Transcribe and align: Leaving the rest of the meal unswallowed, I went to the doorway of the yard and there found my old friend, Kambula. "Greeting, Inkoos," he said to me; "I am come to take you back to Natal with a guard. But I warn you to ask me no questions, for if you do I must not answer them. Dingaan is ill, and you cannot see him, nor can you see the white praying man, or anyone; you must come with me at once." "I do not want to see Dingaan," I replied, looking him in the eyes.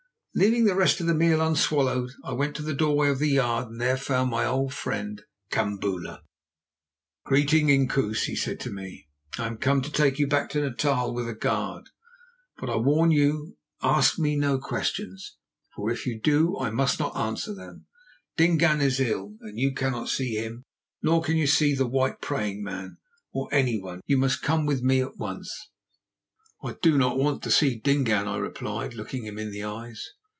Leaving 0.33 0.63
the 0.63 0.73
rest 0.75 1.01
of 1.01 1.07
the 1.07 1.13
meal 1.13 1.41
unswallowed, 1.41 2.09
I 2.23 2.31
went 2.31 2.55
to 2.55 2.61
the 2.61 2.73
doorway 2.73 3.09
of 3.09 3.19
the 3.19 3.27
yard 3.31 3.67
and 3.67 3.81
there 3.81 3.97
found 3.97 4.31
my 4.31 4.45
old 4.45 4.73
friend, 4.73 5.21
Kambula. 5.51 6.21
"Greeting, 7.25 7.67
Inkoos," 7.67 8.23
he 8.23 8.35
said 8.37 8.57
to 8.61 8.69
me; 8.71 9.09
"I 9.37 9.47
am 9.47 9.57
come 9.57 9.81
to 9.81 9.91
take 9.91 10.19
you 10.19 10.27
back 10.27 10.49
to 10.51 10.61
Natal 10.61 11.13
with 11.13 11.27
a 11.27 11.33
guard. 11.35 11.89
But 12.57 12.69
I 12.69 12.77
warn 12.77 13.11
you 13.11 13.57
to 13.81 13.87
ask 13.87 14.17
me 14.17 14.37
no 14.37 14.57
questions, 14.57 15.35
for 15.75 15.91
if 15.91 16.05
you 16.05 16.17
do 16.17 16.57
I 16.57 16.69
must 16.69 16.97
not 16.97 17.17
answer 17.17 17.53
them. 17.53 17.87
Dingaan 18.37 18.79
is 18.79 19.01
ill, 19.01 19.35
and 19.41 19.59
you 19.59 19.73
cannot 19.73 20.07
see 20.07 20.35
him, 20.35 20.63
nor 21.01 21.21
can 21.21 21.35
you 21.35 21.45
see 21.45 21.75
the 21.75 21.85
white 21.87 22.21
praying 22.21 22.63
man, 22.63 22.99
or 23.33 23.53
anyone; 23.53 23.99
you 24.05 24.17
must 24.17 24.41
come 24.41 24.65
with 24.65 24.81
me 24.81 25.01
at 25.01 25.17
once." 25.17 25.53
"I 26.63 26.77
do 26.81 26.97
not 26.97 27.17
want 27.19 27.43
to 27.43 27.51
see 27.51 27.77
Dingaan," 27.81 28.29
I 28.29 28.37
replied, 28.37 28.93
looking 28.93 29.25
him 29.25 29.37
in 29.37 29.51
the 29.51 29.65
eyes. 29.65 30.07